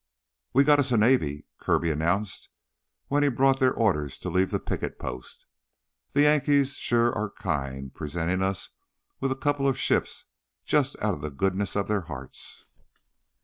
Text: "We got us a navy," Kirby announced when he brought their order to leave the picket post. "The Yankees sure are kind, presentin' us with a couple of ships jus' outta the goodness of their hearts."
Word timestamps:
"We 0.51 0.63
got 0.63 0.79
us 0.79 0.91
a 0.91 0.97
navy," 0.97 1.45
Kirby 1.59 1.91
announced 1.91 2.49
when 3.07 3.21
he 3.21 3.29
brought 3.29 3.59
their 3.59 3.71
order 3.71 4.09
to 4.09 4.29
leave 4.31 4.49
the 4.49 4.59
picket 4.59 4.97
post. 4.97 5.45
"The 6.13 6.23
Yankees 6.23 6.73
sure 6.75 7.13
are 7.13 7.29
kind, 7.29 7.93
presentin' 7.93 8.41
us 8.41 8.69
with 9.19 9.31
a 9.31 9.35
couple 9.35 9.67
of 9.67 9.77
ships 9.77 10.25
jus' 10.65 10.95
outta 11.03 11.17
the 11.19 11.29
goodness 11.29 11.75
of 11.75 11.87
their 11.87 12.01
hearts." 12.01 12.65